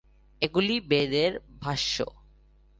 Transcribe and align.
এগুলি 0.41 0.75
বেদের 0.81 1.31
ভাষ্য। 1.61 1.95